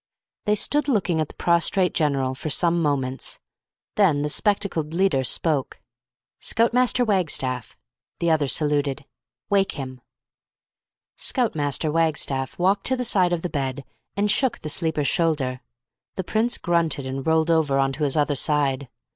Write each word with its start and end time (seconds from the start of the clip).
They 0.45 0.55
stood 0.55 0.87
looking 0.87 1.21
at 1.21 1.27
the 1.27 1.35
prostrate 1.35 1.93
general 1.93 2.33
for 2.33 2.49
some 2.49 2.81
moments. 2.81 3.37
Then 3.97 4.23
the 4.23 4.29
spectacled 4.29 4.95
leader 4.95 5.23
spoke. 5.23 5.79
"Scout 6.39 6.73
Master 6.73 7.05
Wagstaff." 7.05 7.77
The 8.17 8.31
other 8.31 8.47
saluted. 8.47 9.05
"Wake 9.51 9.73
him!" 9.73 10.01
Scout 11.17 11.53
Master 11.53 11.91
Wagstaff 11.91 12.57
walked 12.57 12.87
to 12.87 12.97
the 12.97 13.05
side 13.05 13.31
of 13.31 13.43
the 13.43 13.47
bed, 13.47 13.85
and 14.17 14.31
shook 14.31 14.57
the 14.61 14.69
sleeper's 14.69 15.07
shoulder. 15.07 15.61
The 16.15 16.23
Prince 16.23 16.57
grunted, 16.57 17.05
and 17.05 17.23
rolled 17.27 17.51
over 17.51 17.77
on 17.77 17.91
to 17.91 18.03
his 18.03 18.17
other 18.17 18.33
side. 18.35 18.89